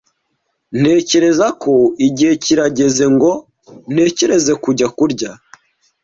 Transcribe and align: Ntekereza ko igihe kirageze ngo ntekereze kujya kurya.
Ntekereza 0.79 1.47
ko 1.61 1.73
igihe 2.07 2.33
kirageze 2.43 3.05
ngo 3.13 3.31
ntekereze 3.93 4.53
kujya 4.63 4.87
kurya. 4.97 5.31